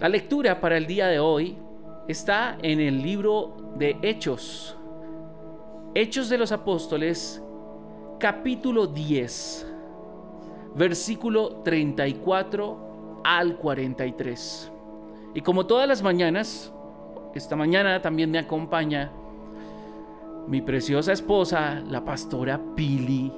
La 0.00 0.08
lectura 0.08 0.62
para 0.62 0.78
el 0.78 0.86
día 0.86 1.08
de 1.08 1.18
hoy 1.18 1.58
está 2.08 2.56
en 2.62 2.80
el 2.80 3.02
libro 3.02 3.74
de 3.76 3.98
Hechos. 4.00 4.74
Hechos 5.94 6.30
de 6.30 6.38
los 6.38 6.52
Apóstoles, 6.52 7.42
capítulo 8.18 8.86
10, 8.86 9.70
versículo 10.74 11.56
34 11.62 13.20
al 13.24 13.58
43. 13.58 14.72
Y 15.34 15.42
como 15.42 15.66
todas 15.66 15.86
las 15.86 16.02
mañanas, 16.02 16.72
esta 17.34 17.54
mañana 17.54 18.00
también 18.00 18.30
me 18.30 18.38
acompaña 18.38 19.12
mi 20.46 20.62
preciosa 20.62 21.12
esposa, 21.12 21.82
la 21.86 22.02
pastora 22.02 22.58
Pili. 22.74 23.30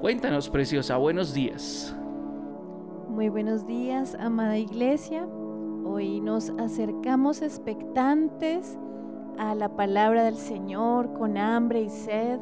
Cuéntanos, 0.00 0.48
preciosa, 0.48 0.96
buenos 0.96 1.34
días. 1.34 1.94
Muy 3.16 3.30
buenos 3.30 3.66
días, 3.66 4.14
amada 4.20 4.58
iglesia. 4.58 5.26
Hoy 5.86 6.20
nos 6.20 6.50
acercamos 6.58 7.40
expectantes 7.40 8.78
a 9.38 9.54
la 9.54 9.74
palabra 9.74 10.22
del 10.22 10.36
Señor 10.36 11.14
con 11.14 11.38
hambre 11.38 11.80
y 11.80 11.88
sed 11.88 12.38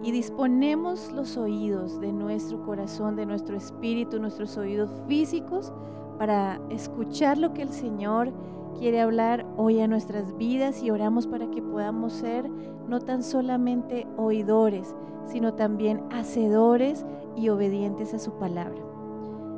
y 0.00 0.12
disponemos 0.12 1.10
los 1.10 1.36
oídos 1.36 2.00
de 2.00 2.12
nuestro 2.12 2.62
corazón, 2.64 3.16
de 3.16 3.26
nuestro 3.26 3.56
espíritu, 3.56 4.20
nuestros 4.20 4.56
oídos 4.56 4.90
físicos 5.08 5.72
para 6.20 6.60
escuchar 6.70 7.36
lo 7.36 7.52
que 7.52 7.62
el 7.62 7.70
Señor 7.70 8.32
quiere 8.78 9.00
hablar 9.00 9.44
hoy 9.56 9.80
a 9.80 9.88
nuestras 9.88 10.36
vidas 10.36 10.84
y 10.84 10.92
oramos 10.92 11.26
para 11.26 11.50
que 11.50 11.62
podamos 11.62 12.12
ser 12.12 12.48
no 12.86 13.00
tan 13.00 13.24
solamente 13.24 14.06
oidores, 14.16 14.94
sino 15.24 15.54
también 15.54 16.00
hacedores 16.12 17.04
y 17.34 17.48
obedientes 17.48 18.14
a 18.14 18.20
su 18.20 18.38
palabra. 18.38 18.91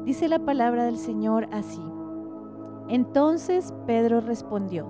Dice 0.05 0.29
la 0.29 0.39
palabra 0.39 0.85
del 0.85 0.99
Señor 0.99 1.49
así. 1.51 1.83
Entonces 2.89 3.73
Pedro 3.87 4.21
respondió, 4.21 4.87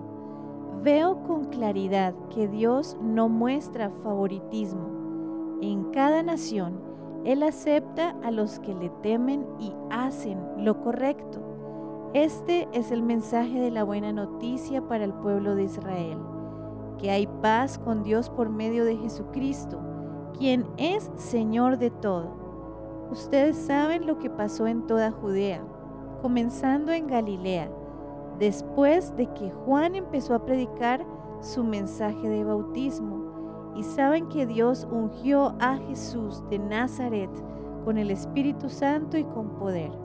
veo 0.83 1.23
con 1.23 1.45
claridad 1.45 2.15
que 2.31 2.49
Dios 2.49 2.97
no 3.01 3.29
muestra 3.29 3.91
favoritismo. 3.91 5.59
En 5.61 5.85
cada 5.93 6.25
nación 6.25 6.81
Él 7.25 7.45
acepta 7.45 8.17
a 8.25 8.33
los 8.33 8.59
que 8.59 8.75
le 8.75 8.91
temen 9.03 9.47
y 9.61 9.73
hacen 9.89 10.41
lo 10.59 10.81
correcto. 10.81 11.41
Este 12.13 12.69
es 12.73 12.91
el 12.91 13.03
mensaje 13.03 13.61
de 13.61 13.71
la 13.71 13.85
buena 13.85 14.13
noticia 14.13 14.83
para 14.83 15.05
el 15.05 15.15
pueblo 15.15 15.55
de 15.55 15.65
Israel, 15.65 16.19
que 16.99 17.13
hay 17.13 17.29
paz 17.41 17.79
con 17.79 18.03
Dios 18.03 18.31
por 18.31 18.51
medio 18.51 18.85
de 18.85 18.97
Jesucristo, 18.97 19.81
quien 20.37 20.67
es 20.77 21.09
Señor 21.15 21.79
de 21.79 21.91
todo. 21.91 22.44
Ustedes 23.11 23.57
saben 23.57 24.07
lo 24.07 24.19
que 24.19 24.31
pasó 24.31 24.67
en 24.67 24.87
toda 24.87 25.11
Judea, 25.11 25.63
comenzando 26.23 26.93
en 26.93 27.07
Galilea, 27.07 27.71
después 28.39 29.15
de 29.17 29.27
que 29.35 29.51
Juan 29.51 29.95
empezó 29.95 30.35
a 30.35 30.45
predicar 30.45 31.05
su 31.41 31.63
mensaje 31.65 32.29
de 32.29 32.45
bautismo, 32.45 33.73
y 33.77 33.83
saben 33.83 34.29
que 34.29 34.47
Dios 34.47 34.87
ungió 34.91 35.55
a 35.61 35.77
Jesús 35.77 36.43
de 36.49 36.59
Nazaret 36.59 37.31
con 37.85 37.99
el 37.99 38.11
Espíritu 38.11 38.69
Santo 38.71 39.19
y 39.19 39.25
con 39.25 39.49
poder 39.57 40.05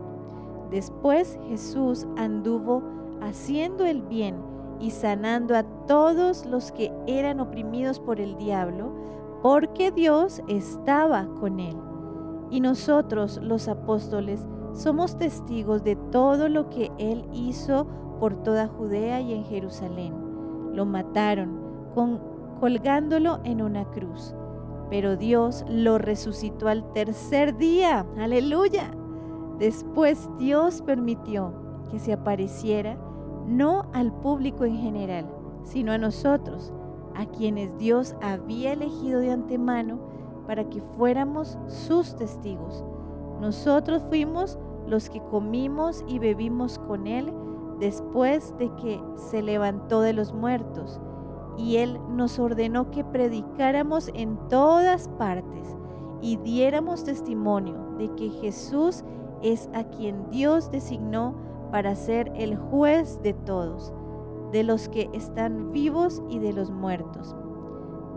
Después 0.71 1.39
Jesús 1.47 2.05
anduvo 2.15 2.83
haciendo 3.21 3.85
el 3.85 4.01
bien 4.03 4.37
y 4.79 4.91
sanando 4.91 5.55
a 5.55 5.63
todos 5.87 6.45
los 6.45 6.71
que 6.71 6.91
eran 7.07 7.39
oprimidos 7.39 7.99
por 7.99 8.21
el 8.21 8.37
diablo, 8.37 8.93
porque 9.41 9.91
Dios 9.91 10.41
estaba 10.47 11.27
con 11.39 11.59
él. 11.59 11.75
Y 12.49 12.61
nosotros, 12.61 13.39
los 13.41 13.67
apóstoles, 13.67 14.47
somos 14.73 15.17
testigos 15.17 15.83
de 15.83 15.95
todo 15.95 16.49
lo 16.49 16.69
que 16.69 16.91
él 16.97 17.25
hizo 17.33 17.87
por 18.19 18.43
toda 18.43 18.67
Judea 18.67 19.21
y 19.21 19.33
en 19.33 19.43
Jerusalén. 19.45 20.13
Lo 20.73 20.85
mataron 20.85 21.59
colgándolo 22.59 23.39
en 23.43 23.61
una 23.61 23.85
cruz, 23.85 24.33
pero 24.89 25.17
Dios 25.17 25.65
lo 25.67 25.97
resucitó 25.97 26.67
al 26.67 26.91
tercer 26.93 27.57
día. 27.57 28.05
Aleluya. 28.17 28.91
Después 29.57 30.29
Dios 30.37 30.81
permitió 30.81 31.53
que 31.91 31.99
se 31.99 32.13
apareciera 32.13 32.97
no 33.45 33.89
al 33.93 34.13
público 34.13 34.63
en 34.65 34.77
general, 34.77 35.25
sino 35.63 35.91
a 35.91 35.97
nosotros, 35.97 36.73
a 37.15 37.25
quienes 37.25 37.77
Dios 37.77 38.15
había 38.21 38.73
elegido 38.73 39.19
de 39.19 39.31
antemano 39.31 39.99
para 40.49 40.67
que 40.67 40.81
fuéramos 40.81 41.59
sus 41.67 42.15
testigos. 42.15 42.83
Nosotros 43.39 44.01
fuimos 44.09 44.57
los 44.87 45.07
que 45.11 45.21
comimos 45.21 46.03
y 46.07 46.17
bebimos 46.17 46.79
con 46.79 47.05
Él 47.05 47.31
después 47.79 48.57
de 48.57 48.73
que 48.77 48.99
se 49.15 49.43
levantó 49.43 50.01
de 50.01 50.13
los 50.13 50.33
muertos, 50.33 50.99
y 51.55 51.75
Él 51.77 51.99
nos 52.09 52.39
ordenó 52.39 52.89
que 52.89 53.03
predicáramos 53.03 54.09
en 54.15 54.39
todas 54.47 55.07
partes 55.19 55.77
y 56.19 56.37
diéramos 56.37 57.03
testimonio 57.03 57.75
de 57.99 58.09
que 58.15 58.31
Jesús 58.31 59.03
es 59.43 59.69
a 59.75 59.83
quien 59.83 60.31
Dios 60.31 60.71
designó 60.71 61.35
para 61.71 61.93
ser 61.93 62.31
el 62.35 62.57
juez 62.57 63.21
de 63.21 63.33
todos, 63.33 63.93
de 64.51 64.63
los 64.63 64.89
que 64.89 65.11
están 65.13 65.71
vivos 65.71 66.23
y 66.27 66.39
de 66.39 66.53
los 66.53 66.71
muertos. 66.71 67.35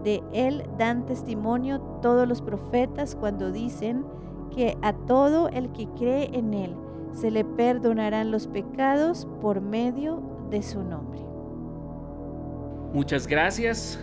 De 0.04 0.22
él 0.32 0.64
dan 0.78 1.06
testimonio 1.06 1.80
todos 2.02 2.26
los 2.26 2.42
profetas 2.42 3.14
cuando 3.14 3.52
dicen 3.52 4.04
que 4.54 4.76
a 4.82 4.92
todo 4.92 5.48
el 5.48 5.72
que 5.72 5.86
cree 5.96 6.30
en 6.32 6.54
él 6.54 6.74
se 7.12 7.30
le 7.30 7.44
perdonarán 7.44 8.30
los 8.30 8.46
pecados 8.46 9.28
por 9.40 9.60
medio 9.60 10.22
de 10.50 10.62
su 10.62 10.82
nombre. 10.82 11.20
Muchas 12.92 13.26
gracias, 13.26 13.98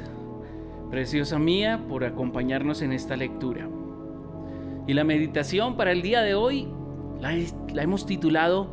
preciosa 0.89 1.37
mía, 1.37 1.85
por 1.87 2.03
acompañarnos 2.03 2.81
en 2.81 2.91
esta 2.93 3.15
lectura. 3.15 3.67
Y 4.87 4.93
la 4.93 5.03
meditación 5.03 5.77
para 5.77 5.91
el 5.91 6.01
día 6.01 6.21
de 6.21 6.33
hoy 6.33 6.67
la, 7.19 7.33
hemos 7.83 8.05
titulado 8.05 8.67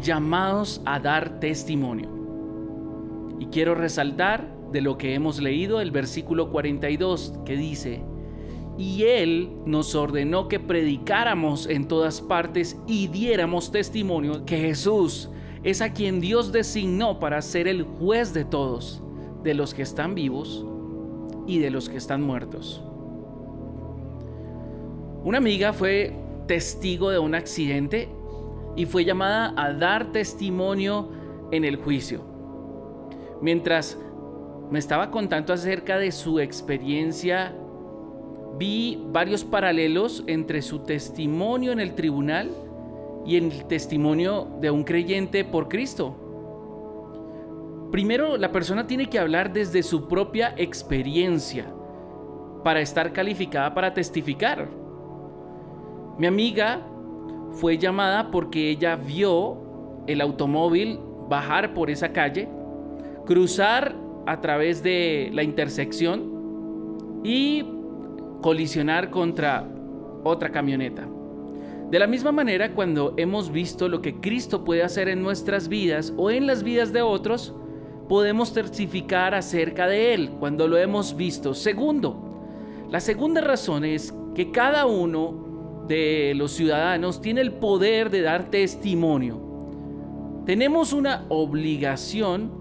Llamados 0.00 0.80
a 0.84 1.00
dar 1.00 1.40
testimonio. 1.40 2.08
Y 3.40 3.46
quiero 3.46 3.74
resaltar 3.74 4.46
de 4.72 4.80
lo 4.80 4.98
que 4.98 5.14
hemos 5.14 5.40
leído 5.40 5.80
el 5.80 5.90
versículo 5.90 6.50
42 6.50 7.34
que 7.44 7.56
dice, 7.56 8.02
y 8.78 9.02
Él 9.04 9.50
nos 9.66 9.94
ordenó 9.94 10.48
que 10.48 10.58
predicáramos 10.58 11.66
en 11.68 11.86
todas 11.86 12.20
partes 12.20 12.78
y 12.86 13.08
diéramos 13.08 13.70
testimonio 13.72 14.46
que 14.46 14.58
Jesús 14.58 15.28
es 15.62 15.82
a 15.82 15.92
quien 15.92 16.20
Dios 16.20 16.52
designó 16.52 17.20
para 17.20 17.42
ser 17.42 17.68
el 17.68 17.82
juez 17.82 18.32
de 18.32 18.44
todos, 18.44 19.02
de 19.42 19.54
los 19.54 19.74
que 19.74 19.82
están 19.82 20.14
vivos 20.14 20.64
y 21.46 21.58
de 21.58 21.70
los 21.70 21.88
que 21.88 21.98
están 21.98 22.22
muertos. 22.22 22.82
Una 25.22 25.38
amiga 25.38 25.74
fue 25.74 26.14
testigo 26.46 27.10
de 27.10 27.18
un 27.18 27.34
accidente 27.34 28.08
y 28.76 28.86
fue 28.86 29.04
llamada 29.04 29.52
a 29.56 29.72
dar 29.74 30.12
testimonio 30.12 31.10
en 31.50 31.66
el 31.66 31.76
juicio. 31.76 32.22
Mientras 33.42 33.98
me 34.70 34.78
estaba 34.78 35.10
contando 35.10 35.52
acerca 35.52 35.98
de 35.98 36.12
su 36.12 36.38
experiencia, 36.38 37.52
vi 38.56 39.02
varios 39.10 39.44
paralelos 39.44 40.22
entre 40.26 40.62
su 40.62 40.80
testimonio 40.80 41.72
en 41.72 41.80
el 41.80 41.94
tribunal 41.94 42.50
y 43.26 43.36
el 43.36 43.64
testimonio 43.66 44.46
de 44.60 44.70
un 44.70 44.84
creyente 44.84 45.44
por 45.44 45.68
Cristo. 45.68 46.14
Primero, 47.90 48.36
la 48.36 48.52
persona 48.52 48.86
tiene 48.86 49.10
que 49.10 49.18
hablar 49.18 49.52
desde 49.52 49.82
su 49.82 50.06
propia 50.06 50.54
experiencia 50.56 51.66
para 52.62 52.80
estar 52.80 53.12
calificada 53.12 53.74
para 53.74 53.92
testificar. 53.92 54.68
Mi 56.16 56.28
amiga 56.28 56.86
fue 57.52 57.76
llamada 57.76 58.30
porque 58.30 58.70
ella 58.70 58.94
vio 58.94 60.04
el 60.06 60.20
automóvil 60.20 61.00
bajar 61.28 61.74
por 61.74 61.90
esa 61.90 62.12
calle, 62.12 62.48
cruzar 63.26 64.09
a 64.26 64.40
través 64.40 64.82
de 64.82 65.30
la 65.32 65.42
intersección 65.42 67.20
y 67.24 67.64
colisionar 68.40 69.10
contra 69.10 69.66
otra 70.24 70.50
camioneta. 70.50 71.08
De 71.90 71.98
la 71.98 72.06
misma 72.06 72.30
manera, 72.30 72.72
cuando 72.72 73.14
hemos 73.16 73.50
visto 73.50 73.88
lo 73.88 74.00
que 74.00 74.20
Cristo 74.20 74.64
puede 74.64 74.82
hacer 74.82 75.08
en 75.08 75.22
nuestras 75.22 75.68
vidas 75.68 76.12
o 76.16 76.30
en 76.30 76.46
las 76.46 76.62
vidas 76.62 76.92
de 76.92 77.02
otros, 77.02 77.54
podemos 78.08 78.52
testificar 78.52 79.34
acerca 79.34 79.86
de 79.86 80.14
Él 80.14 80.30
cuando 80.38 80.68
lo 80.68 80.78
hemos 80.78 81.16
visto. 81.16 81.52
Segundo, 81.54 82.86
la 82.90 83.00
segunda 83.00 83.40
razón 83.40 83.84
es 83.84 84.14
que 84.34 84.52
cada 84.52 84.86
uno 84.86 85.84
de 85.88 86.32
los 86.36 86.52
ciudadanos 86.52 87.20
tiene 87.20 87.40
el 87.40 87.52
poder 87.52 88.10
de 88.10 88.22
dar 88.22 88.50
testimonio. 88.50 89.40
Tenemos 90.46 90.92
una 90.92 91.24
obligación 91.28 92.52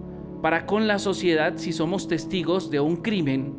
para 0.41 0.65
con 0.65 0.87
la 0.87 0.99
sociedad 0.99 1.53
si 1.57 1.73
somos 1.73 2.07
testigos 2.07 2.71
de 2.71 2.79
un 2.79 2.97
crimen. 2.97 3.55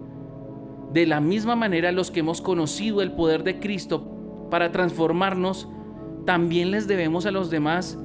De 0.92 1.06
la 1.06 1.20
misma 1.20 1.56
manera 1.56 1.92
los 1.92 2.10
que 2.10 2.20
hemos 2.20 2.40
conocido 2.40 3.02
el 3.02 3.12
poder 3.12 3.44
de 3.44 3.60
Cristo 3.60 4.48
para 4.50 4.72
transformarnos, 4.72 5.68
también 6.24 6.70
les 6.70 6.88
debemos 6.88 7.26
a 7.26 7.30
los 7.30 7.50
demás 7.50 7.98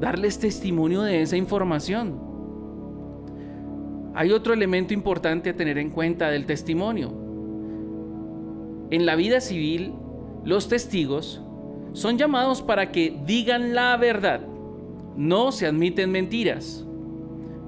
darles 0.00 0.38
testimonio 0.38 1.02
de 1.02 1.22
esa 1.22 1.36
información. 1.36 2.20
Hay 4.14 4.32
otro 4.32 4.52
elemento 4.52 4.92
importante 4.92 5.50
a 5.50 5.56
tener 5.56 5.78
en 5.78 5.90
cuenta 5.90 6.30
del 6.30 6.46
testimonio. 6.46 7.12
En 8.90 9.06
la 9.06 9.14
vida 9.14 9.40
civil, 9.40 9.94
los 10.44 10.68
testigos 10.68 11.42
son 11.92 12.18
llamados 12.18 12.60
para 12.60 12.90
que 12.90 13.20
digan 13.24 13.74
la 13.74 13.96
verdad. 13.96 14.40
No 15.16 15.52
se 15.52 15.66
admiten 15.66 16.10
mentiras, 16.10 16.86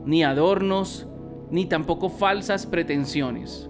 ni 0.04 0.24
adornos, 0.24 1.06
ni 1.50 1.66
tampoco 1.66 2.08
falsas 2.08 2.66
pretensiones. 2.66 3.68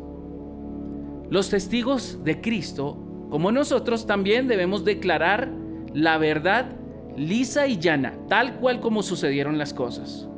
Los 1.30 1.50
testigos 1.50 2.22
de 2.24 2.40
Cristo, 2.40 2.96
como 3.30 3.50
nosotros, 3.52 4.06
también 4.06 4.48
debemos 4.48 4.84
declarar 4.84 5.50
la 5.94 6.18
verdad 6.18 6.76
lisa 7.16 7.66
y 7.66 7.78
llana, 7.78 8.14
tal 8.28 8.56
cual 8.56 8.80
como 8.80 9.02
sucedieron 9.02 9.58
las 9.58 9.74
cosas. 9.74 10.28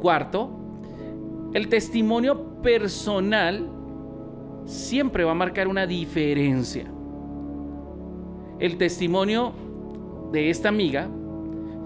Cuarto, 0.00 0.50
el 1.52 1.68
testimonio 1.68 2.62
personal 2.62 3.68
siempre 4.64 5.24
va 5.24 5.32
a 5.32 5.34
marcar 5.34 5.68
una 5.68 5.86
diferencia. 5.86 6.90
El 8.58 8.76
testimonio 8.76 9.52
de 10.32 10.50
esta 10.50 10.68
amiga 10.68 11.08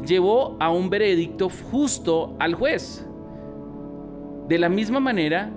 llevó 0.06 0.56
a 0.61 0.70
un 0.70 0.91
veredicto 0.91 1.49
justo 1.70 2.35
al 2.38 2.55
juez. 2.55 3.06
De 4.49 4.58
la 4.58 4.69
misma 4.69 5.00
manera, 5.00 5.50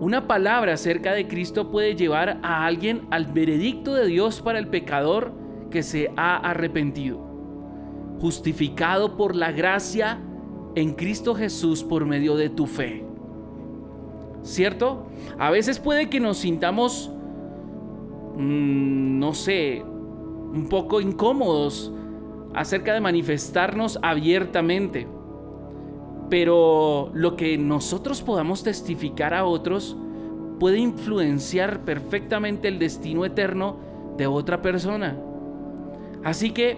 una 0.00 0.26
palabra 0.26 0.74
acerca 0.74 1.12
de 1.12 1.28
Cristo 1.28 1.70
puede 1.70 1.94
llevar 1.94 2.40
a 2.42 2.66
alguien 2.66 3.06
al 3.10 3.26
veredicto 3.26 3.94
de 3.94 4.06
Dios 4.06 4.40
para 4.42 4.58
el 4.58 4.68
pecador 4.68 5.32
que 5.70 5.82
se 5.82 6.10
ha 6.16 6.36
arrepentido, 6.36 7.20
justificado 8.20 9.16
por 9.16 9.36
la 9.36 9.52
gracia 9.52 10.20
en 10.74 10.94
Cristo 10.94 11.34
Jesús 11.34 11.84
por 11.84 12.04
medio 12.04 12.36
de 12.36 12.50
tu 12.50 12.66
fe. 12.66 13.04
¿Cierto? 14.42 15.06
A 15.38 15.50
veces 15.50 15.78
puede 15.78 16.10
que 16.10 16.18
nos 16.18 16.38
sintamos, 16.38 17.12
mm, 18.36 19.18
no 19.20 19.34
sé, 19.34 19.84
un 19.84 20.66
poco 20.68 21.00
incómodos 21.00 21.92
acerca 22.54 22.94
de 22.94 23.00
manifestarnos 23.00 23.98
abiertamente. 24.02 25.06
Pero 26.30 27.10
lo 27.14 27.36
que 27.36 27.58
nosotros 27.58 28.22
podamos 28.22 28.62
testificar 28.62 29.34
a 29.34 29.44
otros 29.44 29.96
puede 30.58 30.78
influenciar 30.78 31.84
perfectamente 31.84 32.68
el 32.68 32.78
destino 32.78 33.24
eterno 33.24 33.76
de 34.16 34.26
otra 34.26 34.62
persona. 34.62 35.16
Así 36.24 36.52
que 36.52 36.76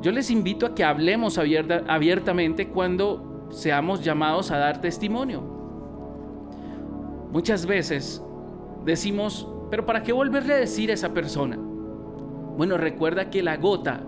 yo 0.00 0.10
les 0.10 0.30
invito 0.30 0.66
a 0.66 0.74
que 0.74 0.82
hablemos 0.82 1.38
abiertamente 1.38 2.68
cuando 2.68 3.46
seamos 3.50 4.02
llamados 4.02 4.50
a 4.50 4.58
dar 4.58 4.80
testimonio. 4.80 5.42
Muchas 7.30 7.66
veces 7.66 8.22
decimos, 8.84 9.46
pero 9.70 9.86
¿para 9.86 10.02
qué 10.02 10.12
volverle 10.12 10.54
a 10.54 10.56
decir 10.56 10.90
a 10.90 10.94
esa 10.94 11.14
persona? 11.14 11.58
Bueno, 12.56 12.76
recuerda 12.76 13.30
que 13.30 13.42
la 13.42 13.56
gota 13.56 14.02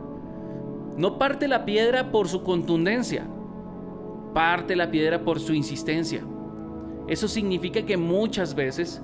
no 0.97 1.19
parte 1.19 1.49
la 1.49 1.65
piedra 1.65 2.11
por 2.11 2.29
su 2.29 2.43
contundencia, 2.43 3.27
parte 4.33 4.77
la 4.77 4.91
piedra 4.91 5.25
por 5.25 5.41
su 5.41 5.55
insistencia. 5.55 6.25
Eso 7.09 7.29
significa 7.29 7.85
que 7.85 7.97
muchas 7.97 8.55
veces 8.55 9.03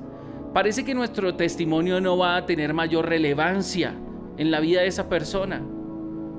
parece 0.55 0.85
que 0.85 0.95
nuestro 0.95 1.35
testimonio 1.35 2.01
no 2.01 2.17
va 2.17 2.37
a 2.37 2.47
tener 2.47 2.73
mayor 2.75 3.09
relevancia 3.09 3.95
en 4.37 4.51
la 4.51 4.61
vida 4.61 4.81
de 4.81 4.87
esa 4.87 5.09
persona. 5.09 5.63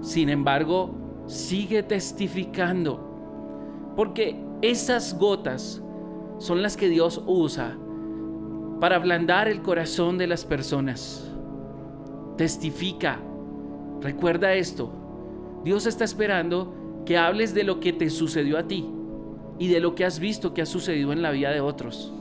Sin 0.02 0.30
embargo, 0.30 0.96
sigue 1.28 1.84
testificando. 1.84 3.08
Porque 3.96 4.44
esas 4.62 5.18
gotas 5.18 5.82
son 6.40 6.62
las 6.62 6.78
que 6.78 6.90
Dios 6.90 7.22
usa 7.28 7.78
para 8.80 8.96
ablandar 8.96 9.48
el 9.48 9.62
corazón 9.62 10.18
de 10.18 10.28
las 10.28 10.46
personas. 10.46 11.32
Testifica. 12.38 13.20
Recuerda 14.02 14.54
esto. 14.54 15.01
Dios 15.64 15.86
está 15.86 16.04
esperando 16.04 16.74
que 17.06 17.18
hables 17.18 17.54
de 17.54 17.64
lo 17.64 17.80
que 17.80 17.94
te 17.94 18.10
sucedió 18.10 18.58
a 18.58 18.68
ti 18.68 18.88
y 19.60 19.68
de 19.68 19.80
lo 19.80 19.96
que 19.96 20.06
has 20.06 20.20
visto 20.20 20.54
que 20.54 20.62
ha 20.62 20.66
sucedido 20.66 21.14
en 21.14 21.22
la 21.22 21.32
vida 21.32 21.52
de 21.52 21.62
otros. 21.62 22.14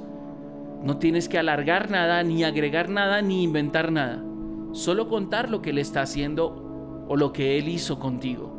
No 0.83 0.99
tienes 0.99 1.29
que 1.29 1.39
alargar 1.39 1.91
nada, 1.91 2.23
ni 2.23 2.45
agregar 2.45 2.89
nada, 2.89 3.23
ni 3.23 3.43
inventar 3.43 3.93
nada. 3.93 4.23
Solo 4.73 5.09
contar 5.09 5.51
lo 5.51 5.61
que 5.63 5.71
Él 5.71 5.79
está 5.79 6.03
haciendo 6.03 7.05
o 7.09 7.17
lo 7.17 7.33
que 7.33 7.59
Él 7.59 7.69
hizo 7.69 7.99
contigo. 7.99 8.51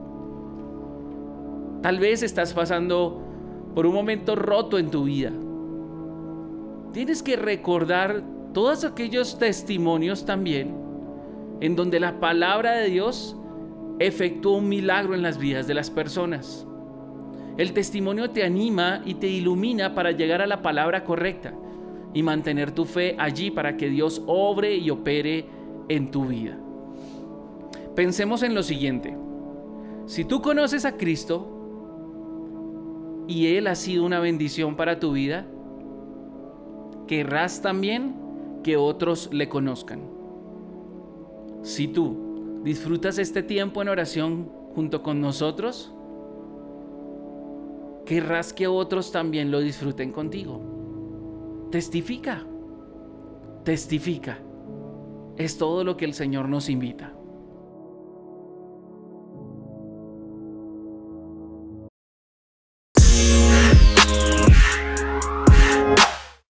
Tal 1.82 2.00
vez 2.00 2.22
estás 2.22 2.54
pasando 2.54 3.22
por 3.74 3.86
un 3.86 3.94
momento 3.94 4.36
roto 4.36 4.78
en 4.78 4.92
tu 4.92 5.06
vida. 5.06 5.32
Tienes 6.94 7.24
que 7.24 7.36
recordar 7.38 8.22
todos 8.54 8.84
aquellos 8.84 9.40
testimonios 9.40 10.26
también 10.26 10.76
en 11.60 11.76
donde 11.76 12.00
la 12.00 12.20
palabra 12.20 12.74
de 12.74 12.90
Dios 12.90 13.38
efectuó 14.00 14.58
un 14.58 14.70
milagro 14.70 15.16
en 15.16 15.22
las 15.22 15.38
vidas 15.38 15.68
de 15.68 15.74
las 15.74 15.90
personas. 15.90 16.66
El 17.58 17.74
testimonio 17.74 18.30
te 18.30 18.44
anima 18.44 19.02
y 19.06 19.16
te 19.16 19.28
ilumina 19.28 19.94
para 19.94 20.12
llegar 20.12 20.42
a 20.42 20.48
la 20.48 20.62
palabra 20.62 21.04
correcta 21.04 21.54
y 22.14 22.24
mantener 22.24 22.72
tu 22.72 22.86
fe 22.86 23.16
allí 23.20 23.52
para 23.52 23.78
que 23.78 23.90
Dios 23.90 24.24
obre 24.26 24.76
y 24.76 24.90
opere 24.90 25.46
en 25.90 26.12
tu 26.12 26.26
vida. 26.26 26.58
Pensemos 27.96 28.42
en 28.44 28.56
lo 28.56 28.64
siguiente. 28.64 29.16
Si 30.06 30.26
tú 30.26 30.42
conoces 30.42 30.86
a 30.86 30.98
Cristo 30.98 31.48
y 33.28 33.56
Él 33.56 33.68
ha 33.68 33.76
sido 33.76 34.06
una 34.06 34.20
bendición 34.20 34.76
para 34.76 35.00
tu 35.00 35.12
vida, 35.12 35.46
querrás 37.08 37.62
también 37.62 38.16
que 38.64 38.78
otros 38.78 39.30
le 39.34 39.50
conozcan. 39.50 40.02
Si 41.64 41.88
tú 41.88 42.31
¿Disfrutas 42.64 43.18
este 43.18 43.42
tiempo 43.42 43.82
en 43.82 43.90
oración 43.90 44.52
junto 44.76 45.02
con 45.02 45.20
nosotros? 45.20 45.92
Querrás 48.06 48.54
que 48.54 48.68
otros 48.68 49.12
también 49.12 49.52
lo 49.52 49.60
disfruten 49.60 50.12
contigo. 50.12 50.62
Testifica. 51.72 52.46
Testifica. 53.64 54.40
Es 55.38 55.58
todo 55.58 55.84
lo 55.84 55.98
que 55.98 56.06
el 56.06 56.14
Señor 56.14 56.50
nos 56.50 56.70
invita. 56.70 57.14